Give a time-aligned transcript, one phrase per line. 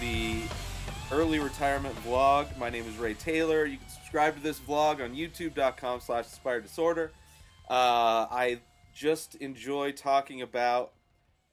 [0.00, 0.40] The
[1.12, 2.56] early retirement vlog.
[2.56, 3.66] My name is Ray Taylor.
[3.66, 7.12] You can subscribe to this vlog on youtube.com slash inspired disorder.
[7.68, 8.60] Uh, I
[8.94, 10.92] just enjoy talking about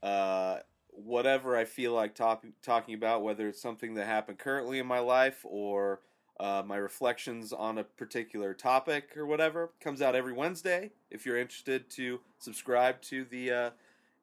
[0.01, 0.59] uh,
[0.91, 4.99] whatever I feel like talk- talking about, whether it's something that happened currently in my
[4.99, 5.99] life or
[6.39, 9.71] uh, my reflections on a particular topic or whatever.
[9.81, 10.91] Comes out every Wednesday.
[11.11, 13.69] If you're interested to subscribe to the uh,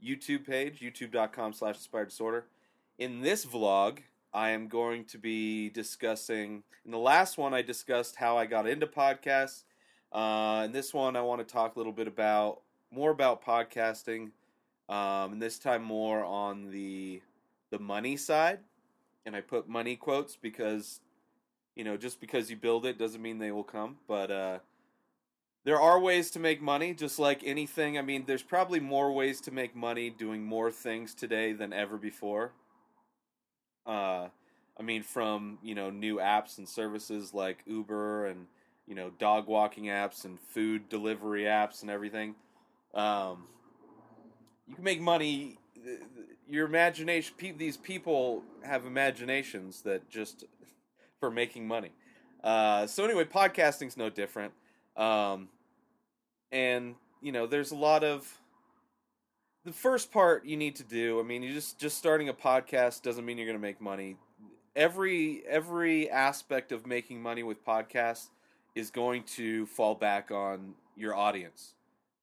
[0.03, 2.47] YouTube page, youtube.com slash inspired disorder
[2.98, 3.98] in this vlog,
[4.34, 6.64] I am going to be discussing.
[6.84, 9.62] In the last one, I discussed how I got into podcasts.
[10.12, 12.60] Uh, in this one, I want to talk a little bit about
[12.91, 14.30] more about podcasting,
[14.88, 17.22] um, and this time more on the
[17.70, 18.58] the money side.
[19.24, 21.00] And I put money quotes because,
[21.76, 23.96] you know, just because you build it doesn't mean they will come.
[24.06, 24.58] But uh,
[25.64, 27.96] there are ways to make money, just like anything.
[27.98, 31.96] I mean, there's probably more ways to make money doing more things today than ever
[31.96, 32.52] before.
[33.86, 34.28] Uh,
[34.78, 38.46] I mean, from you know new apps and services like Uber and
[38.86, 42.34] you know dog walking apps and food delivery apps and everything.
[42.94, 43.44] Um,
[44.66, 45.59] you can make money.
[46.48, 47.34] Your imagination.
[47.56, 50.44] These people have imaginations that just
[51.20, 51.92] for making money.
[52.42, 54.53] Uh, so anyway, podcasting's no different.
[54.97, 55.48] Um,
[56.53, 58.41] and you know, there's a lot of
[59.64, 61.19] the first part you need to do.
[61.19, 64.16] I mean, you just just starting a podcast doesn't mean you're going to make money.
[64.76, 68.28] Every every aspect of making money with podcasts
[68.74, 71.74] is going to fall back on your audience,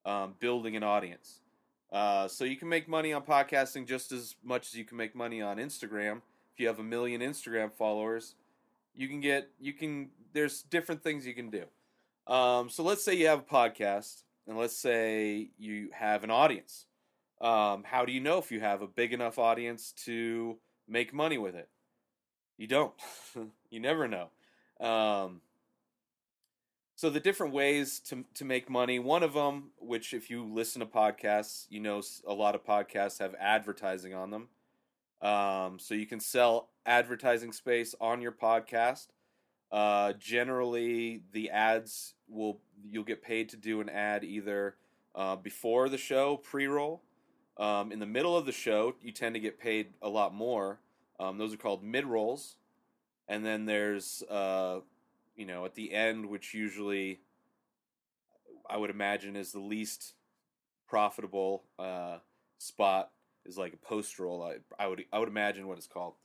[0.05, 1.39] um, building an audience.
[1.91, 5.15] Uh, so you can make money on podcasting just as much as you can make
[5.15, 6.21] money on Instagram.
[6.53, 8.35] If you have a million Instagram followers,
[8.95, 10.09] you can get you can.
[10.33, 11.63] There's different things you can do.
[12.31, 16.85] Um, so let's say you have a podcast, and let's say you have an audience.
[17.41, 20.57] Um, how do you know if you have a big enough audience to
[20.87, 21.69] make money with it?
[22.57, 22.93] You don't.
[23.71, 24.29] you never know.
[24.79, 25.41] Um,
[26.95, 28.99] so the different ways to to make money.
[28.99, 33.17] One of them, which if you listen to podcasts, you know a lot of podcasts
[33.17, 34.47] have advertising on them.
[35.21, 39.07] Um, so you can sell advertising space on your podcast.
[39.71, 44.75] Uh, generally, the ads will you'll get paid to do an ad either
[45.15, 47.01] uh, before the show, pre-roll.
[47.61, 50.79] Um, in the middle of the show, you tend to get paid a lot more.
[51.19, 52.55] Um, those are called mid rolls,
[53.27, 54.79] and then there's uh,
[55.35, 57.19] you know at the end, which usually
[58.67, 60.15] I would imagine is the least
[60.87, 62.17] profitable uh,
[62.57, 63.11] spot
[63.45, 64.41] is like a post roll.
[64.41, 66.15] I, I would I would imagine what it's called.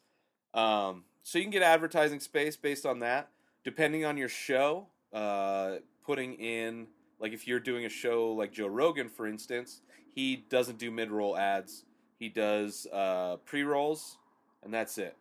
[0.54, 3.28] Um, so you can get advertising space based on that,
[3.62, 4.86] depending on your show.
[5.12, 6.86] Uh, putting in
[7.18, 9.82] like if you're doing a show like Joe Rogan, for instance,
[10.16, 11.84] he doesn't do mid roll ads.
[12.18, 14.16] He does uh, pre rolls,
[14.64, 15.14] and that's it.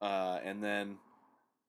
[0.00, 0.96] Uh, and then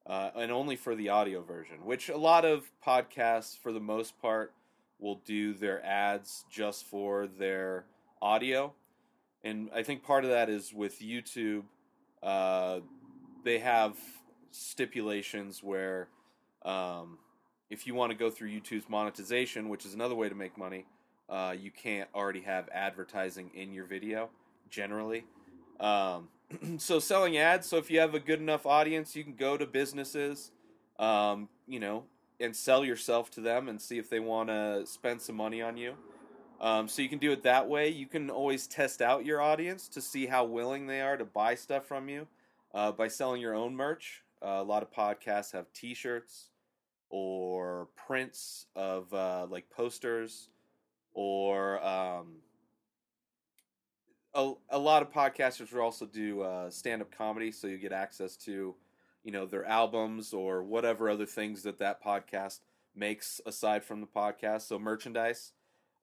[0.06, 4.22] uh, and only for the audio version, which a lot of podcasts, for the most
[4.22, 4.54] part,
[5.00, 7.86] will do their ads just for their
[8.22, 8.72] audio.
[9.44, 11.64] And I think part of that is with YouTube,
[12.22, 12.82] uh,
[13.44, 13.98] they have
[14.52, 16.10] stipulations where
[16.64, 17.18] um,
[17.72, 20.86] if you want to go through YouTube's monetization, which is another way to make money,
[21.32, 24.30] uh, you can't already have advertising in your video
[24.70, 25.24] generally.
[25.80, 26.28] Um,
[26.78, 27.68] so selling ads.
[27.68, 30.52] So if you have a good enough audience, you can go to businesses,
[31.00, 32.04] um, you know,
[32.40, 35.78] and sell yourself to them and see if they want to spend some money on
[35.78, 35.94] you.
[36.60, 37.90] Um, so you can do it that way.
[37.90, 41.56] You can always test out your audience to see how willing they are to buy
[41.56, 42.28] stuff from you
[42.74, 44.22] uh, by selling your own merch.
[44.44, 46.50] Uh, a lot of podcasts have T-shirts
[47.10, 50.50] or prints of uh, like posters
[51.14, 52.38] or um,
[54.34, 58.36] a, a lot of podcasters will also do uh, stand-up comedy so you get access
[58.38, 58.76] to
[59.24, 62.60] you know their albums or whatever other things that that podcast
[62.96, 64.62] makes aside from the podcast.
[64.62, 65.54] So merchandise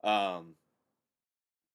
[0.03, 0.55] um,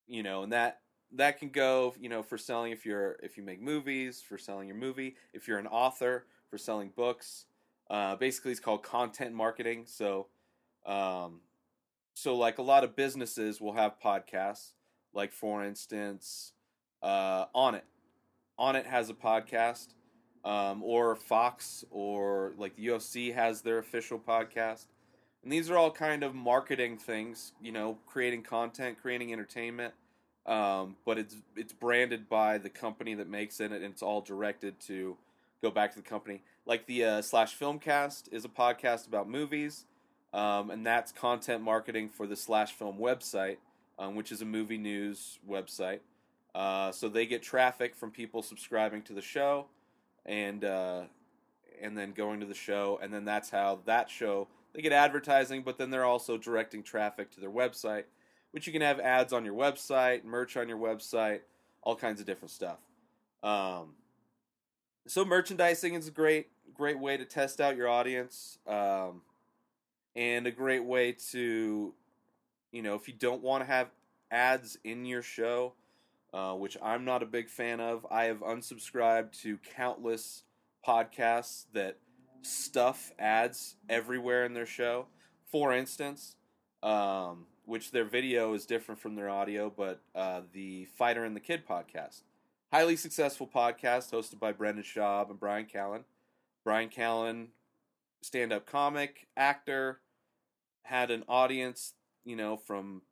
[0.07, 0.81] you know and that
[1.13, 4.67] that can go you know for selling if you're if you make movies for selling
[4.67, 7.47] your movie if you're an author for selling books.
[7.91, 9.85] Uh, basically it's called content marketing.
[9.87, 10.29] So
[10.87, 11.41] um,
[12.14, 14.72] so like a lot of businesses will have podcasts
[15.12, 16.52] like for instance
[17.02, 17.82] uh, Onnit
[18.58, 19.88] on it has a podcast,
[20.44, 24.87] um, or Fox or like the UFC has their official podcast.
[25.43, 29.94] And these are all kind of marketing things, you know, creating content, creating entertainment.
[30.46, 34.78] Um, but it's it's branded by the company that makes it, and it's all directed
[34.81, 35.16] to
[35.62, 36.43] go back to the company.
[36.66, 39.87] Like the uh, Slash Filmcast is a podcast about movies,
[40.35, 43.57] um, and that's content marketing for the Slash Film website,
[43.99, 46.01] um, which is a movie news website.
[46.55, 49.67] Uh, so they get traffic from people subscribing to the show,
[50.27, 51.03] and uh,
[51.81, 55.63] and then going to the show, and then that's how that show they get advertising,
[55.63, 58.05] but then they're also directing traffic to their website,
[58.51, 61.41] which you can have ads on your website, merch on your website,
[61.83, 62.79] all kinds of different stuff.
[63.43, 63.95] Um,
[65.07, 69.23] so merchandising is a great great way to test out your audience, um,
[70.16, 71.93] and a great way to,
[72.72, 73.88] you know, if you don't want to have
[74.31, 75.75] ads in your show,
[76.32, 80.43] uh, which I'm not a big fan of, I have unsubscribed to countless
[80.87, 81.99] podcasts that
[82.43, 85.06] stuff ads everywhere in their show.
[85.50, 86.37] For instance,
[86.82, 91.40] um, which their video is different from their audio, but uh, the Fighter and the
[91.40, 92.22] Kid podcast.
[92.72, 96.05] Highly successful podcast hosted by Brendan Schaub and Bryan Callen.
[96.64, 97.46] Bryan Callen,
[98.25, 100.00] stand up comic, actor,
[100.85, 101.93] had an audience,
[102.25, 103.03] you know, from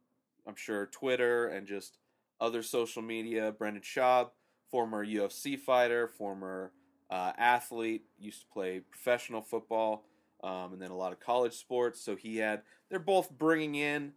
[0.47, 1.99] I'm sure Twitter and just
[2.41, 3.53] other social media.
[3.53, 4.31] Brendan Schaub,
[4.71, 6.73] former UFC fighter, former
[7.11, 10.07] uh, athlete, used to play professional football,
[10.43, 12.01] um, and then a lot of college sports.
[12.01, 14.15] So he had, they're both bringing in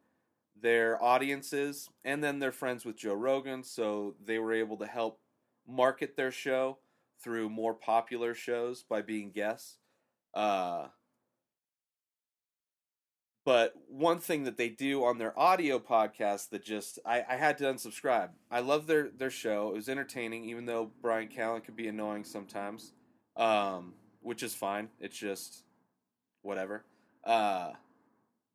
[0.59, 5.19] their audiences, and then they're friends with Joe Rogan, so they were able to help
[5.68, 6.77] market their show
[7.21, 9.77] through more popular shows by being guests.
[10.35, 10.87] Uh,
[13.45, 17.59] but one thing that they do on their audio podcast that just I, I had
[17.59, 18.29] to unsubscribe.
[18.49, 19.69] I love their their show.
[19.69, 22.91] It was entertaining, even though Bryan Callen could be annoying sometimes,
[23.37, 24.89] um, which is fine.
[24.99, 25.63] It's just
[26.41, 26.85] whatever.
[27.23, 27.73] Uh,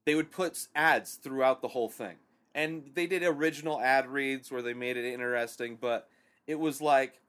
[0.06, 2.16] they would put ads throughout the whole thing,
[2.54, 5.78] and they did original ad reads where they made it interesting.
[5.80, 6.08] But
[6.48, 7.20] it was like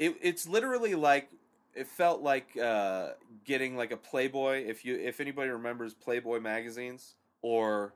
[0.00, 1.28] it, it's literally like
[1.74, 3.10] it felt like uh,
[3.44, 4.64] getting like a Playboy.
[4.66, 7.94] If you if anybody remembers Playboy magazines or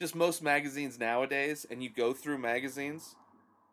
[0.00, 3.16] just most magazines nowadays, and you go through magazines,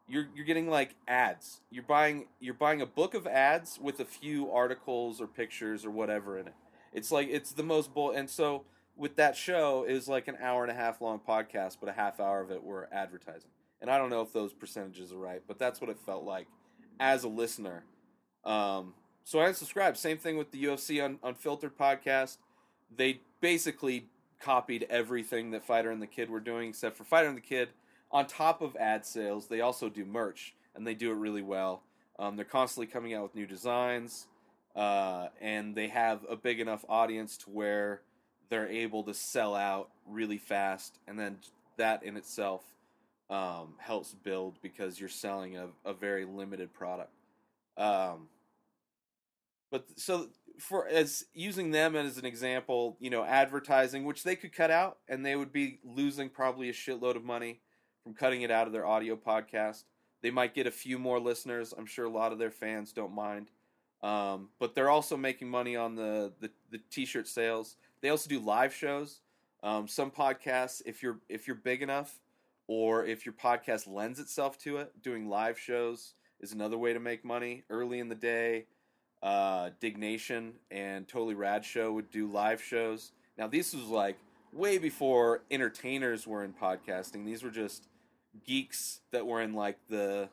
[0.08, 1.62] you're you're getting like ads.
[1.72, 5.92] You're buying you're buying a book of ads with a few articles or pictures or
[5.92, 6.56] whatever in it.
[6.94, 8.12] It's like it's the most bull.
[8.12, 8.66] And so
[8.96, 11.94] with that show, it was like an hour and a half long podcast, but a
[11.94, 13.52] half hour of it were advertising.
[13.82, 16.48] And I don't know if those percentages are right, but that's what it felt like
[17.00, 17.86] as a listener.
[18.44, 19.98] Um, so I unsubscribed.
[19.98, 22.38] Same thing with the UFC un- Unfiltered podcast.
[22.96, 24.08] They basically
[24.40, 27.70] copied everything that Fighter and the Kid were doing, except for Fighter and the Kid.
[28.12, 31.84] On top of ad sales, they also do merch, and they do it really well.
[32.18, 34.28] Um, they're constantly coming out with new designs,
[34.76, 38.02] uh, and they have a big enough audience to where
[38.50, 41.38] they're able to sell out really fast, and then
[41.78, 42.64] that in itself
[43.30, 47.12] um, helps build because you're selling a, a very limited product.
[47.78, 48.28] Um,
[49.72, 54.54] but so for as using them as an example, you know, advertising, which they could
[54.54, 57.62] cut out, and they would be losing probably a shitload of money
[58.04, 59.84] from cutting it out of their audio podcast.
[60.22, 61.74] They might get a few more listeners.
[61.78, 63.50] I'm sure a lot of their fans don't mind.
[64.04, 67.76] Um, but they're also making money on the, the, the t-shirt sales.
[68.02, 69.22] They also do live shows.
[69.62, 72.18] Um, some podcasts, if you're if you're big enough,
[72.68, 77.00] or if your podcast lends itself to it, doing live shows is another way to
[77.00, 78.66] make money early in the day
[79.22, 83.12] uh, Diggnation and Totally Rad Show would do live shows.
[83.38, 84.18] Now, this was like
[84.54, 87.26] way before entertainers were in podcasting.
[87.26, 87.88] These were just
[88.46, 90.30] geeks that were in like the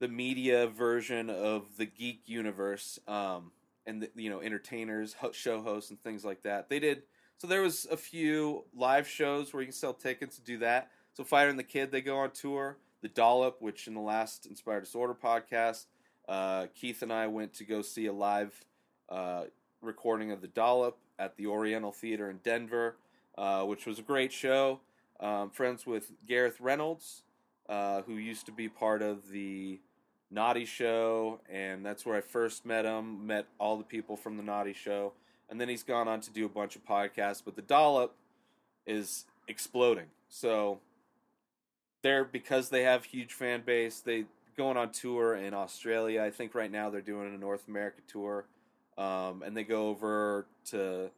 [0.00, 3.50] the media version of the geek universe, um,
[3.84, 6.68] and the, you know, entertainers, show hosts, and things like that.
[6.68, 7.02] They did
[7.38, 7.46] so.
[7.46, 10.90] There was a few live shows where you can sell tickets to do that.
[11.14, 12.78] So, Fighter and the Kid they go on tour.
[13.00, 15.86] The Dollop, which in the last Inspired Disorder podcast
[16.28, 18.64] uh, Keith and I went to go see a live
[19.08, 19.44] uh,
[19.80, 22.96] recording of The Dollop at the Oriental Theater in Denver,
[23.36, 24.80] uh, which was a great show.
[25.20, 27.22] Um, friends with Gareth Reynolds,
[27.68, 29.80] uh, who used to be part of the
[30.30, 33.26] Naughty Show, and that's where I first met him.
[33.26, 35.14] Met all the people from the Naughty Show,
[35.48, 37.42] and then he's gone on to do a bunch of podcasts.
[37.44, 38.14] But The Dollop
[38.86, 40.06] is exploding.
[40.28, 40.80] So
[42.02, 44.00] they're because they have huge fan base.
[44.00, 44.26] They
[44.58, 46.22] going on tour in Australia.
[46.22, 48.44] I think right now they're doing a North America tour,
[48.98, 51.10] um, and they go over to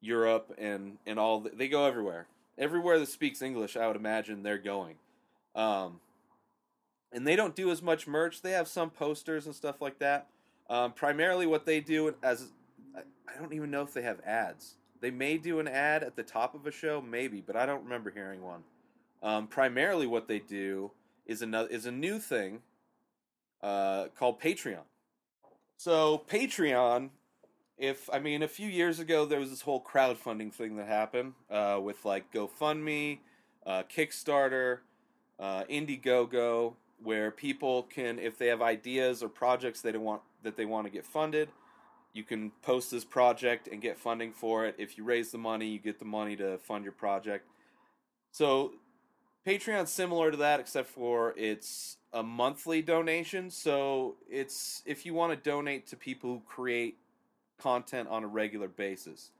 [0.00, 1.40] Europe and and all.
[1.40, 2.26] The, they go everywhere,
[2.56, 3.76] everywhere that speaks English.
[3.76, 4.96] I would imagine they're going.
[5.54, 6.00] Um,
[7.12, 8.42] and they don't do as much merch.
[8.42, 10.26] They have some posters and stuff like that.
[10.68, 12.48] Um, primarily, what they do as
[12.96, 14.76] I, I don't even know if they have ads.
[15.00, 17.84] They may do an ad at the top of a show, maybe, but I don't
[17.84, 18.62] remember hearing one.
[19.22, 20.90] Um, primarily, what they do
[21.26, 22.62] is another is a new thing
[23.62, 24.84] uh, called Patreon.
[25.76, 27.10] So Patreon,
[27.76, 31.34] if I mean, a few years ago there was this whole crowdfunding thing that happened
[31.50, 33.18] uh, with like GoFundMe,
[33.66, 34.78] uh, Kickstarter,
[35.38, 40.56] uh, Indiegogo, where people can, if they have ideas or projects they don't want that
[40.56, 41.48] they want to get funded,
[42.12, 44.74] you can post this project and get funding for it.
[44.78, 47.46] If you raise the money, you get the money to fund your project.
[48.32, 48.72] So
[49.46, 53.50] Patreon's similar to that, except for it's a monthly donation.
[53.50, 56.98] So it's if you want to donate to people who create
[57.58, 59.30] content on a regular basis.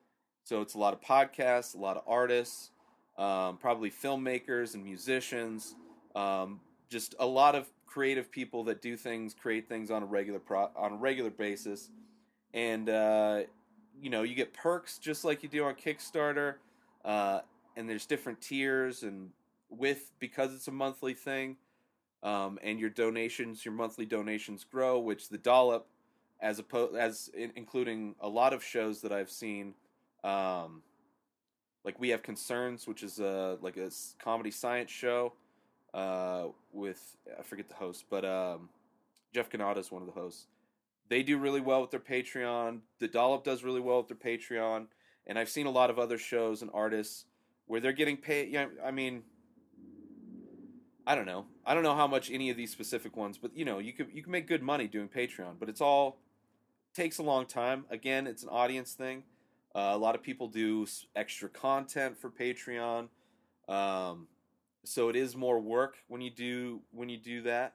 [0.44, 2.70] So it's a lot of podcasts, a lot of artists,
[3.18, 5.74] um, probably filmmakers and musicians,
[6.14, 10.38] um, just a lot of creative people that do things, create things on a regular
[10.38, 11.90] pro- on a regular basis,
[12.54, 13.40] and uh,
[14.00, 16.54] you know you get perks just like you do on Kickstarter,
[17.04, 17.40] uh,
[17.76, 19.30] and there's different tiers and
[19.68, 21.56] with because it's a monthly thing,
[22.22, 25.86] um, and your donations, your monthly donations grow, which the dollop,
[26.40, 29.74] as opposed as in, including a lot of shows that I've seen.
[30.24, 30.82] Um,
[31.84, 35.32] like we have concerns, which is a like a comedy science show
[35.94, 38.68] uh, with I forget the host, but um,
[39.32, 40.46] Jeff Cannata is one of the hosts.
[41.08, 42.80] They do really well with their Patreon.
[42.98, 44.86] The Dollop does really well with their Patreon,
[45.26, 47.24] and I've seen a lot of other shows and artists
[47.66, 48.50] where they're getting paid.
[48.52, 49.22] Yeah, I mean,
[51.08, 51.46] I don't know.
[51.64, 54.08] I don't know how much any of these specific ones, but you know, you could
[54.12, 56.18] you can make good money doing Patreon, but it's all
[56.94, 57.86] takes a long time.
[57.88, 59.22] Again, it's an audience thing.
[59.74, 60.86] Uh, a lot of people do
[61.16, 63.08] extra content for Patreon.
[63.70, 64.28] Um,
[64.84, 67.72] so it is more work when you do when you do that.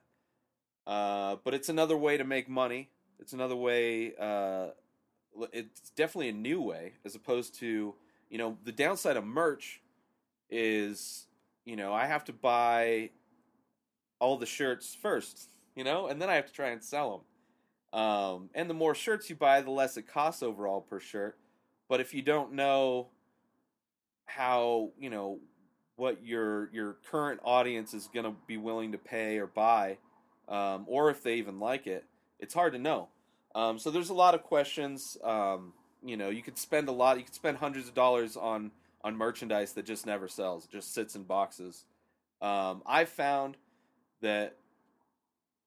[0.86, 2.88] Uh, but it's another way to make money.
[3.18, 4.14] It's another way.
[4.16, 4.68] Uh,
[5.52, 7.96] it's definitely a new way, as opposed to
[8.30, 9.80] you know the downside of merch
[10.50, 11.26] is
[11.64, 13.10] you know I have to buy
[14.24, 17.10] all the shirts first, you know, and then I have to try and sell
[17.92, 18.00] them.
[18.00, 21.36] Um, and the more shirts you buy, the less it costs overall per shirt.
[21.88, 23.08] But if you don't know
[24.24, 25.38] how you know
[25.96, 29.98] what your your current audience is going to be willing to pay or buy,
[30.48, 32.04] um, or if they even like it.
[32.40, 33.08] It's hard to know.
[33.54, 35.16] Um, so there's a lot of questions.
[35.22, 37.18] Um, you know, you could spend a lot.
[37.18, 40.66] You could spend hundreds of dollars on on merchandise that just never sells.
[40.66, 41.84] Just sits in boxes.
[42.40, 43.56] Um, I found
[44.24, 44.56] that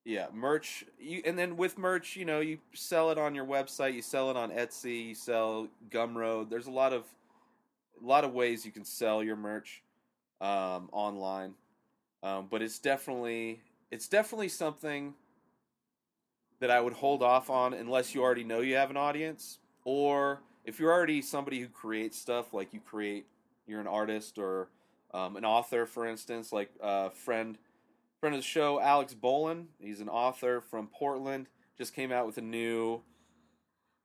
[0.04, 0.86] yeah, merch.
[1.00, 4.32] You, and then with merch, you know, you sell it on your website, you sell
[4.32, 6.50] it on Etsy, you sell Gumroad.
[6.50, 7.04] There's a lot of
[8.02, 9.82] a lot of ways you can sell your merch
[10.40, 11.56] um, online.
[12.24, 13.60] Um, but it's definitely
[13.92, 15.14] it's definitely something
[16.60, 20.42] that I would hold off on unless you already know you have an audience, or
[20.66, 23.26] if you're already somebody who creates stuff, like you create,
[23.68, 24.70] you're an artist or
[25.14, 27.58] um, an author, for instance, like a uh, friend
[28.20, 29.66] friend of the show, Alex Bolin.
[29.80, 31.48] He's an author from Portland.
[31.78, 33.02] Just came out with a new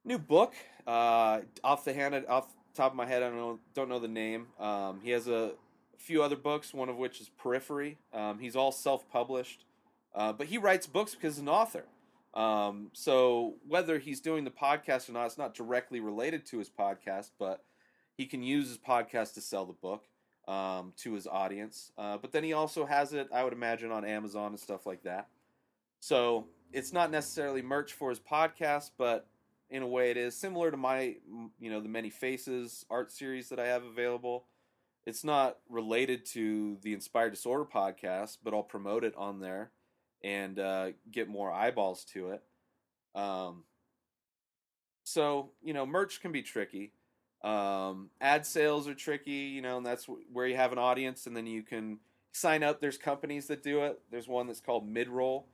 [0.05, 0.55] new book.
[0.87, 3.99] Uh, off the hand, off the top of my head, I don't know don't know
[3.99, 4.49] the name.
[4.59, 5.53] Um, he has a
[5.97, 7.99] few other books, one of which is Periphery.
[8.13, 9.65] Um, he's all self published,
[10.15, 11.85] uh, but he writes books because he's an author.
[12.35, 16.69] Um, so whether he's doing the podcast or not, it's not directly related to his
[16.71, 17.63] podcast, but
[18.15, 20.05] he can use his podcast to sell the book
[20.49, 21.93] um, to his audience.
[21.97, 25.03] Uh, but then he also has it, I would imagine, on Amazon and stuff like
[25.05, 25.29] that.
[26.01, 29.27] So it's not necessarily merch for his podcast, but
[29.71, 31.17] in a way it is similar to my,
[31.61, 34.47] you know, the Many Faces art series that I have available
[35.07, 39.73] it's not related to the Inspired Disorder podcast, but I'll promote it on there
[40.23, 42.43] and uh, get more eyeballs to it.
[43.15, 43.65] Um,
[45.05, 46.93] so you know, merch can be tricky.
[47.43, 51.37] Um, ad sales are tricky, you know, and that's where you have an audience, and
[51.37, 51.99] then you can
[52.33, 52.81] sign up.
[52.81, 54.01] There's companies that do it.
[54.11, 55.45] There's one that's called Midroll,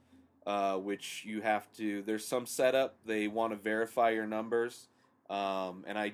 [0.47, 2.03] uh, which you have to.
[2.03, 2.97] There's some setup.
[3.07, 4.89] They want to verify your numbers,
[5.31, 6.13] um, and I,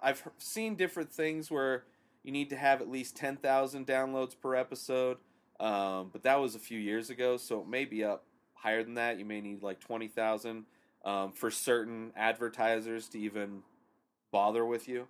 [0.00, 1.84] I've seen different things where
[2.22, 5.18] you need to have at least 10,000 downloads per episode.
[5.60, 8.94] Um, but that was a few years ago, so it may be up higher than
[8.94, 9.18] that.
[9.18, 10.64] You may need like 20,000
[11.04, 13.62] um, for certain advertisers to even
[14.36, 15.06] bother with you.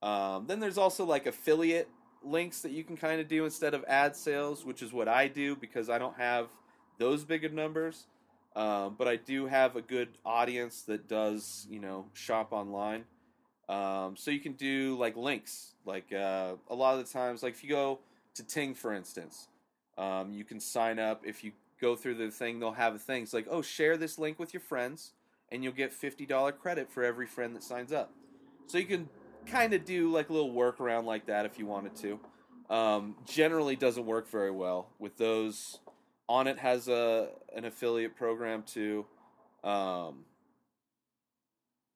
[0.00, 1.88] Um, then there's also like affiliate
[2.22, 5.26] links that you can kind of do instead of ad sales, which is what I
[5.26, 6.46] do because I don't have
[6.98, 8.06] those big of numbers.
[8.54, 13.04] Um, but I do have a good audience that does, you know, shop online.
[13.68, 17.54] Um, so you can do like links, like uh, a lot of the times, like
[17.54, 18.00] if you go
[18.34, 19.48] to Ting, for instance,
[19.98, 23.22] um, you can sign up if you go through the thing, they'll have a thing.
[23.22, 25.12] It's like, oh, share this link with your friends,
[25.50, 28.10] and you'll get fifty dollar credit for every friend that signs up.
[28.70, 29.08] So you can
[29.46, 32.20] kind of do like a little workaround like that if you wanted to.
[32.72, 35.80] Um, generally, doesn't work very well with those.
[36.28, 39.06] Onnit has a an affiliate program too.
[39.64, 40.24] Um,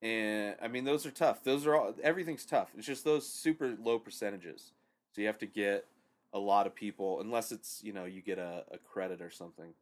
[0.02, 1.44] and I mean those are tough.
[1.44, 2.70] Those are all everything's tough.
[2.76, 4.72] It's just those super low percentages.
[5.12, 5.86] So you have to get
[6.32, 9.74] a lot of people, unless it's you know you get a, a credit or something.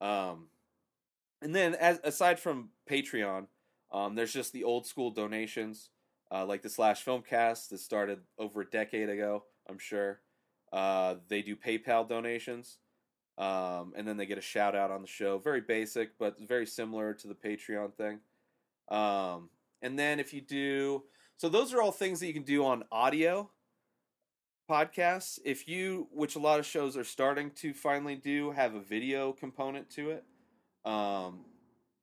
[0.00, 0.46] Um,
[1.42, 3.48] and then as aside from Patreon,
[3.92, 5.90] um, there's just the old school donations,
[6.32, 9.44] uh, like the Slash Filmcast that started over a decade ago.
[9.68, 10.20] I'm sure
[10.72, 12.78] uh, they do PayPal donations,
[13.36, 15.38] um, and then they get a shout out on the show.
[15.38, 18.20] Very basic, but very similar to the Patreon thing.
[18.88, 19.50] Um,
[19.82, 21.04] and then if you do,
[21.36, 23.50] so those are all things that you can do on audio
[24.70, 25.38] podcasts.
[25.44, 29.32] If you, which a lot of shows are starting to finally do, have a video
[29.32, 30.24] component to it.
[30.84, 31.44] Um,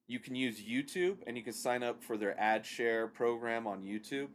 [0.09, 3.83] you can use YouTube and you can sign up for their ad share program on
[3.83, 4.27] YouTube,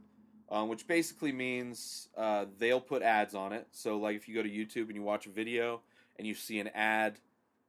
[0.49, 3.67] um, which basically means uh, they'll put ads on it.
[3.73, 5.81] So, like if you go to YouTube and you watch a video
[6.17, 7.19] and you see an ad,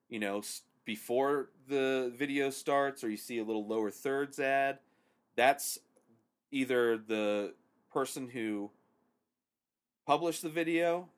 [0.08, 0.44] you know,
[0.86, 4.78] before the video starts, or you see a little lower thirds ad,
[5.36, 5.80] that's
[6.52, 7.56] either the
[7.92, 8.70] person who
[10.06, 11.10] published the video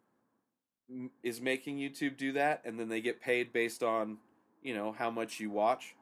[1.21, 4.19] is making YouTube do that, and then they get paid based on
[4.63, 5.96] you know how much you watch,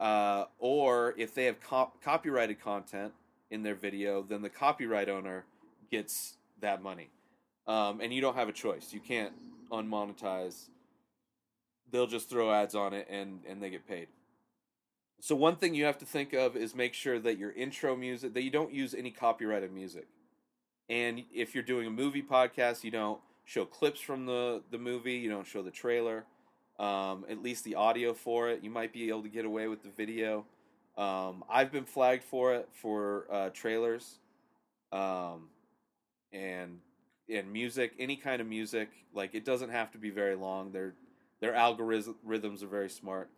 [0.00, 3.12] uh, or if they have cop- copyrighted content
[3.50, 5.44] in their video, then the copyright owner
[5.90, 7.10] gets that money,
[7.66, 8.92] um, and you don't have a choice.
[8.92, 9.32] You can't
[9.70, 10.68] unmonetize.
[11.92, 14.08] They'll just throw ads on it, and and they get paid.
[15.20, 18.32] So one thing you have to think of is make sure that your intro music
[18.32, 20.06] that you don't use any copyrighted music.
[20.88, 25.16] And if you're doing a movie podcast, you don't show clips from the the movie,
[25.16, 26.24] you don't show the trailer,
[26.80, 28.64] um, at least the audio for it.
[28.64, 30.46] You might be able to get away with the video.
[30.96, 34.18] Um, I've been flagged for it for uh, trailers,
[34.90, 35.48] um,
[36.32, 36.80] and
[37.28, 38.88] and music, any kind of music.
[39.14, 40.72] Like it doesn't have to be very long.
[40.72, 40.94] Their
[41.40, 43.28] their algorithms are very smart,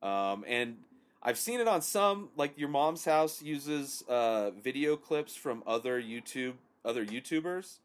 [0.00, 0.76] um, and
[1.24, 6.00] I've seen it on some, like your mom's house uses uh, video clips from other
[6.00, 7.78] YouTube, other YouTubers,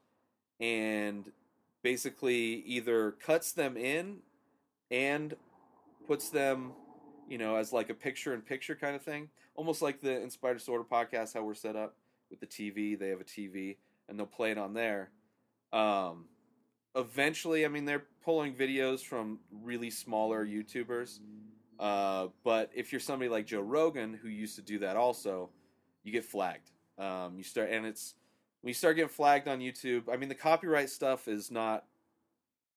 [0.60, 1.32] and
[1.84, 4.17] basically either cuts them in
[4.91, 5.36] and
[6.06, 6.73] puts them,
[7.30, 11.34] you know, as like a picture-in-picture kind of thing, almost like the Inspired Disorder podcast.
[11.34, 11.95] How we're set up
[12.30, 15.12] with the TV, they have a TV, and they'll play it on there.
[15.73, 16.26] Um,
[16.95, 21.19] eventually, I mean, they're pulling videos from really smaller YouTubers
[21.80, 25.50] uh, but if you're somebody like Joe Rogan who used to do that also,
[26.04, 26.71] you get flagged.
[26.97, 28.15] Um, you start and it's
[28.62, 30.04] when you start getting flagged on YouTube.
[30.12, 31.86] I mean, the copyright stuff is not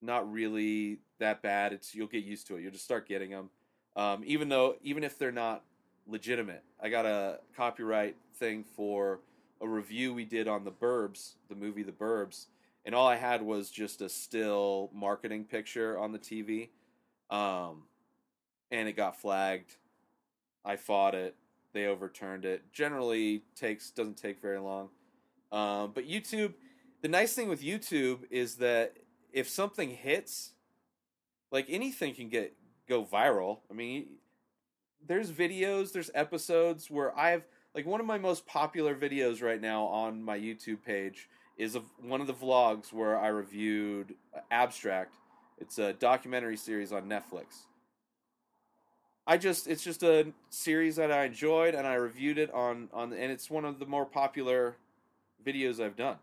[0.02, 1.72] not really that bad.
[1.72, 2.62] It's you'll get used to it.
[2.62, 3.50] You'll just start getting them,
[3.96, 5.62] um, even though even if they're not
[6.06, 6.64] legitimate.
[6.82, 9.20] I got a copyright thing for
[9.60, 12.46] a review we did on The Burbs, the movie The Burbs,
[12.84, 16.70] and all I had was just a still marketing picture on the TV.
[17.30, 17.84] Um,
[18.70, 19.76] and it got flagged.
[20.64, 21.36] I fought it.
[21.72, 22.72] They overturned it.
[22.72, 24.88] Generally takes doesn't take very long.
[25.52, 26.54] Um, but YouTube,
[27.02, 28.96] the nice thing with YouTube is that
[29.32, 30.52] if something hits,
[31.50, 32.54] like anything can get
[32.88, 33.58] go viral.
[33.70, 34.06] I mean,
[35.06, 39.84] there's videos, there's episodes where I've like one of my most popular videos right now
[39.84, 45.14] on my YouTube page is of one of the vlogs where I reviewed uh, Abstract.
[45.58, 47.66] It's a documentary series on Netflix.
[49.26, 53.12] I just it's just a series that I enjoyed and I reviewed it on on
[53.12, 54.76] and it's one of the more popular
[55.44, 56.16] videos I've done.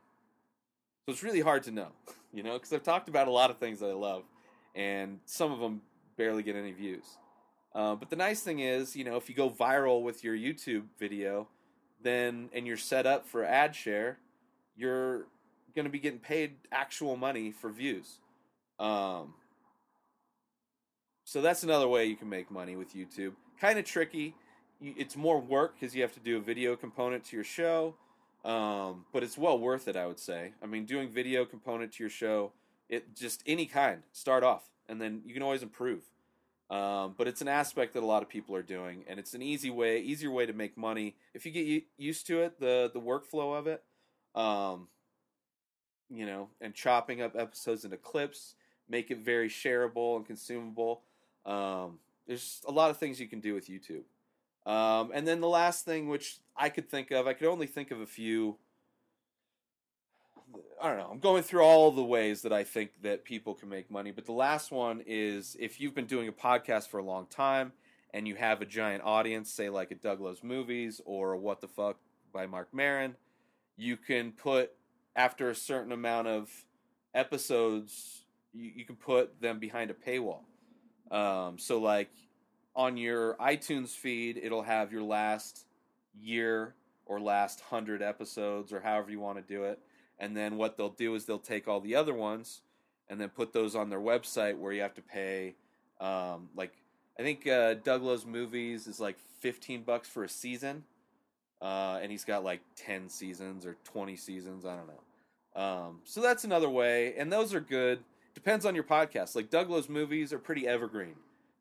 [1.06, 1.90] So it's really hard to know,
[2.34, 4.24] you know, because I've talked about a lot of things that I love,
[4.78, 5.82] and some of them
[6.18, 7.18] barely get any views.
[7.76, 10.84] Uh, but the nice thing is, you know, if you go viral with your YouTube
[10.98, 11.48] video,
[12.02, 14.20] then and you're set up for ad share,
[14.76, 15.26] you're
[15.76, 18.20] going to be getting paid actual money for views.
[18.80, 19.34] Um,
[21.24, 23.34] so that's another way you can make money with YouTube.
[23.60, 24.36] Kind of tricky.
[24.80, 27.96] It's more work because you have to do a video component to your show,
[28.46, 29.96] um, but it's well worth it.
[29.96, 30.54] I would say.
[30.62, 32.52] I mean, doing video component to your show,
[32.90, 34.04] it just any kind.
[34.12, 36.04] Start off, and then you can always improve.
[36.70, 39.42] Um, but it's an aspect that a lot of people are doing, and it's an
[39.42, 42.60] easy way, easier way to make money if you get used to it.
[42.60, 43.84] The the workflow of it,
[44.36, 44.88] um,
[46.10, 48.56] you know, and chopping up episodes into clips,
[48.90, 51.04] make it very shareable and consumable.
[51.46, 54.04] Um, there's a lot of things you can do with YouTube.
[54.70, 57.92] Um, and then the last thing, which I could think of, I could only think
[57.92, 58.58] of a few
[60.82, 61.10] I don't know.
[61.12, 64.26] I'm going through all the ways that I think that people can make money, but
[64.26, 67.74] the last one is if you've been doing a podcast for a long time
[68.14, 71.68] and you have a giant audience, say like a Doug Loves Movies or What the
[71.68, 71.98] Fuck
[72.32, 73.16] by Marc Maron,
[73.76, 74.72] you can put
[75.16, 76.50] after a certain amount of
[77.16, 80.42] episodes, you, you can put them behind a paywall.
[81.12, 82.12] Um, so like
[82.76, 85.66] on your iTunes feed, it'll have your last
[86.20, 89.80] year or last hundred episodes or however you want to do it.
[90.20, 92.62] And then what they'll do is they'll take all the other ones
[93.10, 95.56] and then put those on their website where you have to pay
[96.00, 96.74] um, like
[97.20, 100.84] I think uh, Doug Loves Movies is like fifteen bucks for a season,
[101.62, 104.66] uh, and he's got like ten seasons or twenty seasons.
[104.66, 105.62] I don't know.
[105.62, 108.00] Um, so that's another way, and those are good.
[108.36, 109.36] Depends on your podcast.
[109.36, 111.16] Like Doug Loves Movies are pretty evergreen.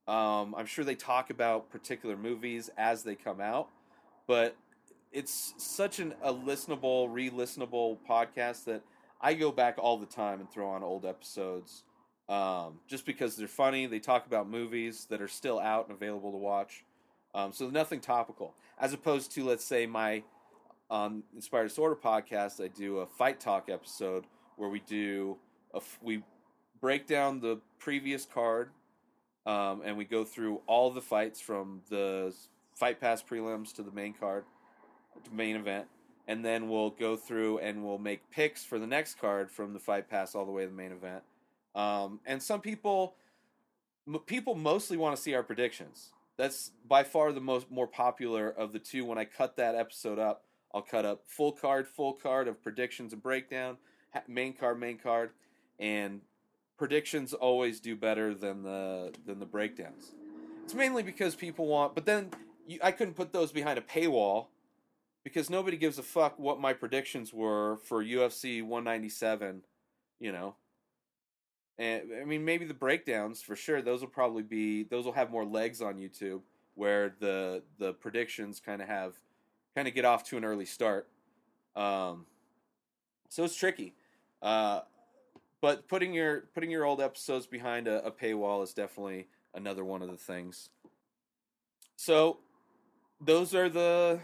[0.07, 3.69] Um, I'm sure they talk about particular movies as they come out,
[4.27, 4.55] but
[5.17, 8.83] it's such an, a listenable, re-listenable podcast that
[9.19, 11.85] I go back all the time and throw on old episodes,
[12.29, 13.87] um, just because they're funny.
[13.87, 16.85] They talk about movies that are still out and available to watch,
[17.35, 18.53] um, so nothing topical.
[18.79, 20.23] As opposed to, let's say, my
[20.91, 24.27] on Inspired Disorder podcast, I do a fight talk episode
[24.57, 25.39] where we do
[25.73, 26.23] a, we
[26.79, 28.69] break down the previous card,
[29.47, 32.35] um, and we go through all the fights from the
[32.75, 34.45] fight pass prelims to the main card
[35.33, 35.87] main event,
[36.27, 39.79] and then we'll go through and we'll make picks for the next card from the
[39.79, 41.23] fight pass all the way to the main event.
[41.75, 43.15] Um, and some people,
[44.09, 46.11] m- people mostly want to see our predictions.
[46.37, 49.05] That's by far the most more popular of the two.
[49.05, 53.13] When I cut that episode up, I'll cut up full card, full card of predictions
[53.13, 53.79] and breakdown,
[54.13, 55.31] ha- main card, main card,
[55.79, 56.21] and
[56.77, 60.13] predictions always do better than the than the breakdowns.
[60.65, 62.31] It's mainly because people want, but then
[62.67, 64.49] you, I couldn't put those behind a paywall
[65.27, 69.63] because nobody gives a fuck what my predictions were for UFC 197,
[70.21, 70.55] you know.
[71.79, 75.33] And I mean maybe the breakdowns for sure those will probably be those will have
[75.33, 76.43] more legs on YouTube
[76.77, 79.15] where the the predictions kind of have
[79.75, 81.09] kind of get off to an early start.
[81.75, 82.27] Um
[83.29, 83.97] so it's tricky.
[84.41, 84.83] Uh
[85.61, 90.03] but putting your putting your old episodes behind a, a paywall is definitely another one
[90.03, 90.69] of the things.
[91.97, 92.39] So
[93.21, 94.21] those are the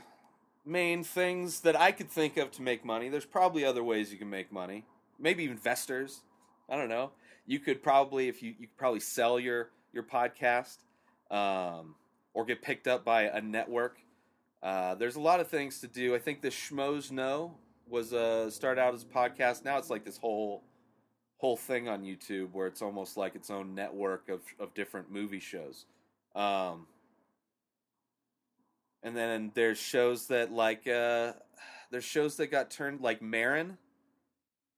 [0.64, 3.08] main things that I could think of to make money.
[3.08, 4.84] There's probably other ways you can make money.
[5.18, 6.22] Maybe investors.
[6.68, 7.10] I don't know.
[7.46, 10.78] You could probably if you you could probably sell your your podcast
[11.30, 11.94] um,
[12.34, 13.98] or get picked up by a network.
[14.62, 16.14] Uh, there's a lot of things to do.
[16.14, 17.56] I think the Schmoes Know
[17.88, 19.64] was uh, start out as a podcast.
[19.64, 20.62] Now it's like this whole
[21.38, 25.40] whole thing on YouTube where it's almost like its own network of of different movie
[25.40, 25.86] shows.
[26.36, 26.86] Um,
[29.02, 31.32] and then there's shows that like uh,
[31.90, 33.78] there's shows that got turned like Maron.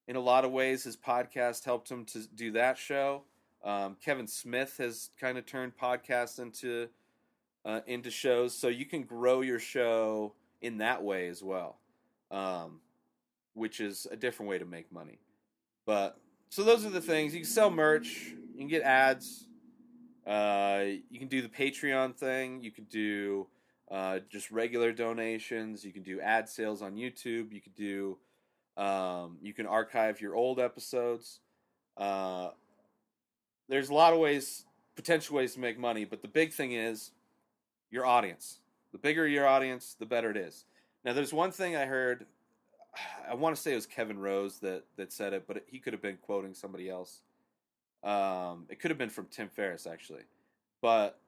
[0.06, 3.22] In a lot of ways, his podcast helped him to do that show.
[3.64, 6.88] Um, Kevin Smith has kind of turned podcasts into
[7.64, 11.78] uh, into shows, so you can grow your show in that way as well,
[12.30, 12.80] um,
[13.54, 15.18] which is a different way to make money.
[15.86, 16.18] But
[16.50, 19.46] so those are the things you can sell merch, you can get ads,
[20.26, 23.46] uh, you can do the Patreon thing, you can do
[23.90, 25.84] uh, just regular donations.
[25.84, 27.52] You can do ad sales on YouTube.
[27.52, 28.18] You could do,
[28.76, 31.40] um, you can archive your old episodes.
[31.96, 32.50] Uh,
[33.68, 34.64] there's a lot of ways,
[34.96, 37.10] potential ways to make money, but the big thing is
[37.90, 38.58] your audience.
[38.92, 40.64] The bigger your audience, the better it is.
[41.04, 42.26] Now, there's one thing I heard.
[43.28, 45.92] I want to say it was Kevin Rose that that said it, but he could
[45.92, 47.20] have been quoting somebody else.
[48.02, 50.22] Um, it could have been from Tim Ferriss actually,
[50.82, 51.18] but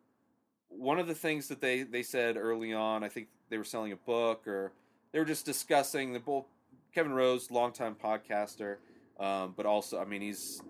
[0.68, 3.92] one of the things that they they said early on, I think they were selling
[3.92, 4.72] a book or
[5.12, 6.46] they were just discussing the both
[6.94, 8.76] Kevin Rose, longtime podcaster,
[9.18, 10.61] um, but also I mean he's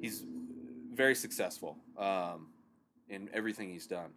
[0.00, 0.24] he's
[0.92, 2.48] very successful um,
[3.08, 4.10] in everything he's done.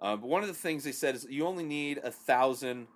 [0.00, 2.88] Uh, but one of the things they said is you only need a thousand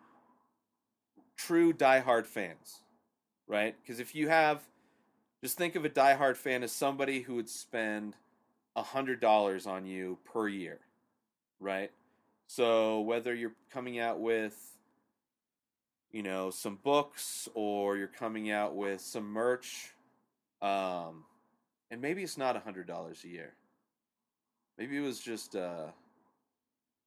[1.36, 2.80] true diehard fans,
[3.46, 3.76] right?
[3.80, 4.62] Because if you have,
[5.42, 8.16] just think of a diehard fan as somebody who would spend
[8.74, 10.80] a hundred dollars on you per year
[11.60, 11.90] right?
[12.46, 14.76] So whether you're coming out with
[16.16, 19.92] you know some books or you're coming out with some merch
[20.62, 21.24] um
[21.90, 23.52] and maybe it's not a hundred dollars a year
[24.78, 25.88] maybe it was just uh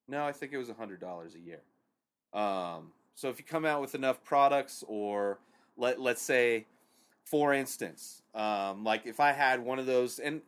[0.06, 1.62] no i think it was a hundred dollars a year
[2.34, 5.40] um so if you come out with enough products or
[5.76, 6.64] let let's say
[7.24, 10.40] for instance um like if i had one of those and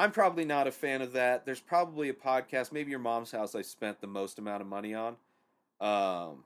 [0.00, 1.44] I'm probably not a fan of that.
[1.44, 4.94] There's probably a podcast, maybe your mom's house, I spent the most amount of money
[4.94, 5.16] on,
[5.78, 6.44] um,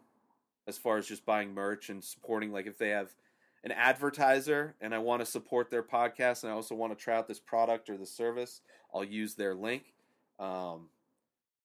[0.66, 2.50] as far as just buying merch and supporting.
[2.50, 3.14] Like if they have
[3.62, 7.16] an advertiser and I want to support their podcast and I also want to try
[7.16, 8.60] out this product or the service,
[8.92, 9.84] I'll use their link.
[10.40, 10.88] Um,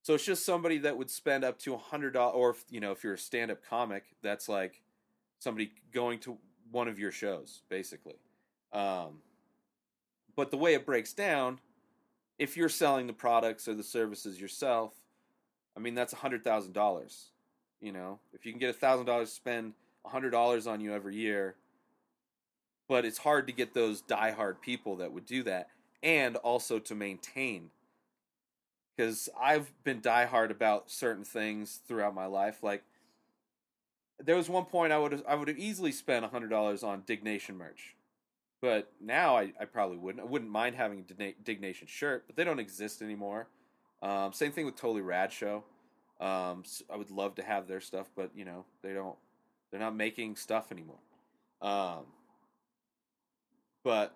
[0.04, 2.82] so it's just somebody that would spend up to a hundred dollars, or if, you
[2.82, 4.84] know, if you're a stand-up comic, that's like
[5.40, 6.38] somebody going to
[6.70, 8.20] one of your shows, basically.
[8.74, 9.24] Um,
[10.36, 11.60] but the way it breaks down,
[12.40, 14.94] if you're selling the products or the services yourself,
[15.78, 17.28] I mean that's hundred thousand dollars.
[17.82, 19.74] You know, if you can get thousand dollars, to spend
[20.06, 21.56] hundred dollars on you every year.
[22.88, 25.70] But it's hard to get those diehard people that would do that,
[26.02, 27.70] and also to maintain.
[28.96, 32.64] Because I've been diehard about certain things throughout my life.
[32.64, 32.84] Like
[34.20, 37.58] there was one point I would I would have easily spent hundred dollars on Diggnation
[37.58, 37.96] merch,
[38.62, 40.26] but now I, I probably wouldn't.
[40.26, 43.48] I wouldn't mind having a Diggnation shirt, but they don't exist anymore.
[44.02, 45.64] Um, same thing with Totally Rad Show.
[46.20, 49.18] Um, so I would love to have their stuff, but you know they don't.
[49.72, 51.00] They're not making stuff anymore.
[51.62, 52.06] Um,
[53.84, 54.16] but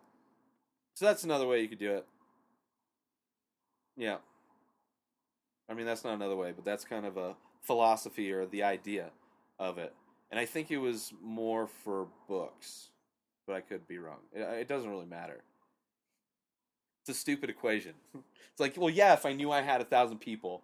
[0.93, 2.05] so that's another way you could do it.
[3.97, 4.17] Yeah.
[5.69, 9.11] I mean that's not another way, but that's kind of a philosophy or the idea
[9.59, 9.93] of it.
[10.31, 12.89] And I think it was more for books,
[13.45, 14.19] but I could be wrong.
[14.33, 15.43] It, it doesn't really matter.
[17.01, 17.93] It's a stupid equation.
[18.13, 20.61] it's like, well, yeah, if I knew I had a thousand people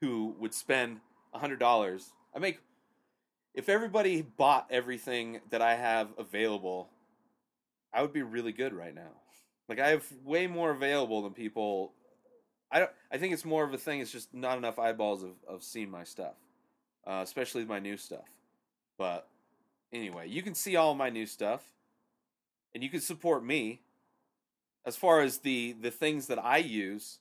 [0.00, 1.00] who would spend
[1.32, 2.60] a hundred dollars, I make.
[3.54, 6.90] If everybody bought everything that I have available,
[7.92, 9.10] I would be really good right now.
[9.68, 11.92] Like I have way more available than people.
[12.70, 12.90] I don't.
[13.10, 14.00] I think it's more of a thing.
[14.00, 16.34] It's just not enough eyeballs of of seeing my stuff,
[17.06, 18.28] uh, especially my new stuff.
[18.98, 19.26] But
[19.92, 21.62] anyway, you can see all my new stuff,
[22.78, 23.80] and you can support me.
[24.86, 27.18] As far as the the things that I use,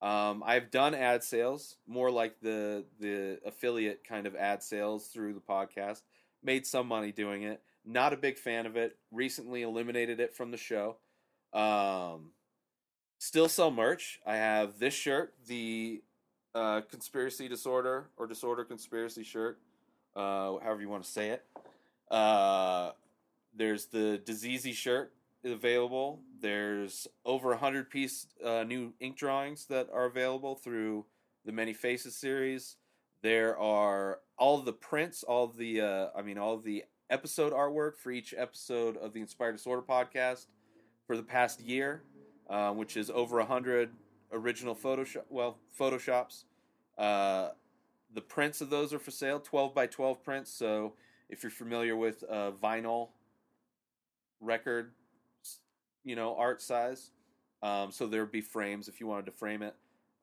[0.00, 5.34] um, I've done ad sales, more like the the affiliate kind of ad sales through
[5.34, 6.02] the podcast.
[6.44, 7.60] Made some money doing it.
[7.84, 8.98] Not a big fan of it.
[9.10, 10.94] Recently eliminated it from the show.
[11.52, 12.30] Um,
[13.18, 14.20] still sell merch.
[14.24, 16.02] I have this shirt, the
[16.54, 19.58] uh, conspiracy disorder or disorder conspiracy shirt
[20.14, 21.44] uh, however you want to say it.
[22.08, 22.92] Uh,
[23.54, 25.12] there's the Diseasy shirt
[25.44, 26.20] available.
[26.40, 31.06] There's over a hundred piece uh, new ink drawings that are available through
[31.44, 32.76] the Many Faces series.
[33.22, 38.10] There are all the prints, all the uh, I mean, all the episode artwork for
[38.10, 40.46] each episode of the Inspired Disorder podcast
[41.06, 42.02] for the past year,
[42.48, 43.90] uh, which is over a hundred
[44.32, 46.44] original Photoshop well photoshops.
[46.96, 47.50] Uh,
[48.12, 50.94] the prints of those are for sale 12 by 12 prints so
[51.28, 53.08] if you're familiar with uh, vinyl
[54.40, 54.92] record
[56.04, 57.10] you know art size.
[57.62, 59.74] Um, so there would be frames if you wanted to frame it.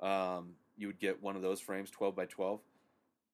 [0.06, 2.60] Um, you would get one of those frames 12 by 12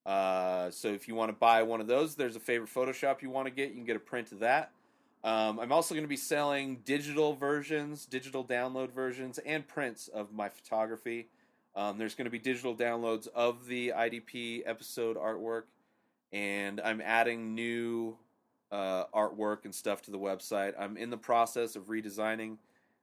[0.05, 3.29] uh, so if you want to buy one of those there's a favorite photoshop you
[3.29, 3.69] want to get.
[3.69, 4.71] You can get a print of that.
[5.25, 10.33] Um, i'm also going to be selling digital versions digital download versions and prints of
[10.33, 11.27] my photography.
[11.75, 15.63] Um, there's going to be digital downloads of the IDP episode artwork,
[16.31, 18.17] and I'm adding new
[18.73, 20.73] uh, artwork and stuff to the website.
[20.79, 22.57] I'm in the process of redesigning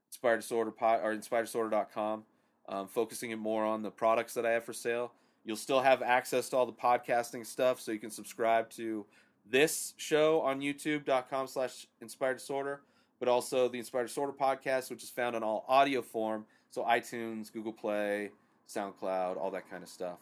[0.08, 2.24] Inspired Disorder or InspiredDisorder.com,
[2.68, 5.12] um, focusing it more on the products that I have for sale.
[5.44, 9.06] You'll still have access to all the podcasting stuff, so you can subscribe to
[9.48, 12.80] this show on YouTube.com slash Inspired Disorder,
[13.20, 17.52] but also the Inspired Disorder podcast, which is found on all audio form, so iTunes,
[17.52, 18.30] Google Play,
[18.68, 20.18] SoundCloud, all that kind of stuff.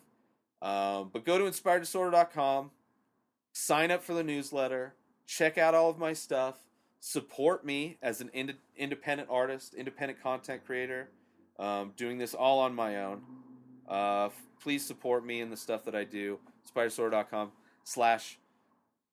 [0.61, 2.71] Um, but go to inspireddisorder.com,
[3.53, 4.93] sign up for the newsletter,
[5.29, 6.57] check out all of my stuff,
[6.99, 11.11] support me as an ind- independent artist, independent content creator,
[11.59, 13.21] um, doing this all on my own.
[13.89, 16.39] Uh, f- please support me in the stuff that I do.
[16.67, 17.53] Inspireddisorder.com
[17.85, 18.39] slash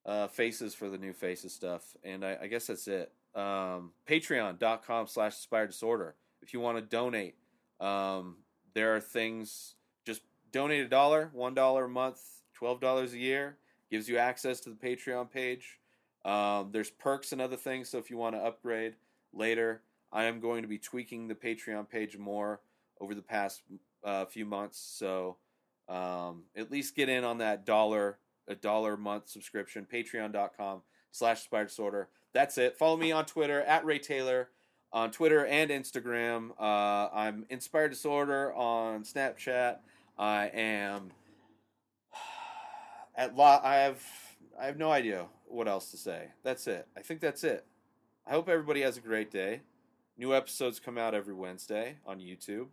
[0.05, 1.95] uh, faces for the new faces stuff.
[2.03, 3.11] And I, I guess that's it.
[3.35, 6.15] Um, Patreon.com slash inspired disorder.
[6.41, 7.35] If you want to donate,
[7.81, 8.37] um,
[8.73, 9.75] there are things
[10.05, 12.19] just donate a dollar, one dollar a month,
[12.53, 13.57] twelve dollars a year
[13.91, 15.79] gives you access to the Patreon page.
[16.25, 18.95] Um, there's perks and other things, so if you want to upgrade
[19.31, 22.61] later, I am going to be tweaking the Patreon page more
[22.99, 23.61] over the past
[24.03, 24.79] uh, few months.
[24.79, 25.37] So
[25.87, 29.87] um, at least get in on that dollar a dollar a month subscription.
[29.91, 32.09] Patreon.com slash Disorder.
[32.33, 32.77] That's it.
[32.77, 34.49] Follow me on Twitter at Ray Taylor
[34.91, 36.51] on Twitter and Instagram.
[36.59, 39.77] Uh, I'm Inspired Disorder on Snapchat.
[40.17, 41.11] I am
[43.15, 43.61] at law.
[43.63, 44.03] I have
[44.59, 46.29] I have no idea what else to say.
[46.43, 46.87] That's it.
[46.97, 47.65] I think that's it.
[48.27, 49.61] I hope everybody has a great day.
[50.17, 52.67] New episodes come out every Wednesday on YouTube.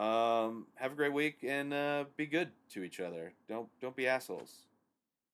[0.00, 3.32] Um, have a great week and uh, be good to each other.
[3.48, 4.66] Don't don't be assholes.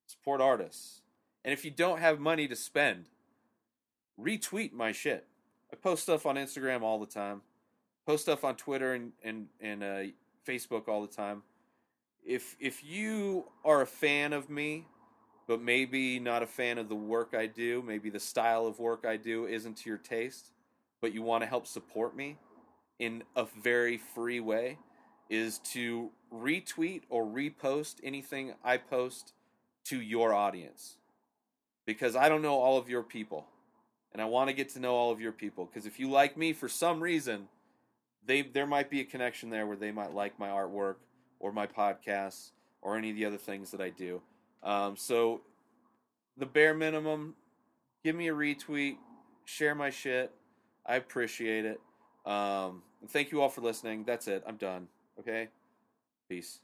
[0.07, 1.03] Support artists.
[1.45, 3.07] And if you don't have money to spend,
[4.19, 5.27] retweet my shit.
[5.73, 7.43] I post stuff on Instagram all the time,
[8.07, 10.03] post stuff on Twitter and and and uh,
[10.47, 11.43] Facebook all the time.
[12.25, 14.87] If if you are a fan of me,
[15.47, 19.05] but maybe not a fan of the work I do, maybe the style of work
[19.07, 20.53] I do isn't to your taste,
[21.01, 22.39] but you want to help support me
[22.99, 24.79] in a very free way,
[25.29, 29.33] is to retweet or repost anything I post
[29.85, 30.97] to your audience.
[31.87, 33.47] Because I don't know all of your people.
[34.13, 35.67] And I want to get to know all of your people.
[35.67, 37.49] Because if you like me for some reason,
[38.25, 40.97] they there might be a connection there where they might like my artwork
[41.41, 44.23] or my podcasts or any of the other things that I do.
[44.65, 45.43] Um, so
[46.37, 47.35] the bare minimum,
[48.03, 48.97] give me a retweet,
[49.45, 50.33] share my shit.
[50.87, 51.81] I appreciate it.
[52.27, 54.05] Um, thank you all for listening.
[54.05, 54.43] That's it.
[54.47, 54.89] I'm done.
[55.21, 55.49] Okay?
[56.29, 56.61] Peace.